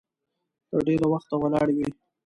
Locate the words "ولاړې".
1.37-1.73